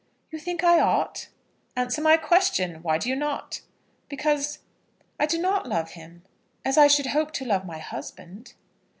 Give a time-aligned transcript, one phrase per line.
[0.31, 1.27] "You think I ought?"
[1.75, 3.61] "Answer my question; why do you not?"
[4.09, 4.57] "Because
[5.19, 6.23] I do not love him
[6.65, 8.55] as I should hope to love my husband."